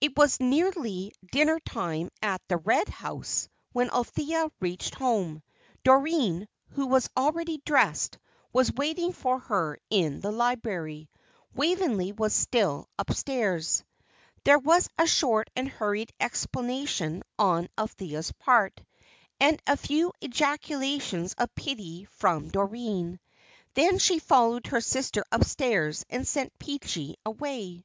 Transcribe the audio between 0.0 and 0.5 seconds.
It was